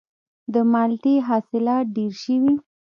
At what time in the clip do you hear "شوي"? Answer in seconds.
2.23-2.53